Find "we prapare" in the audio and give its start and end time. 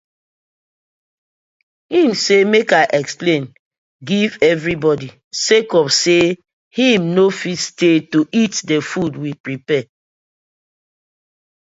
9.21-9.85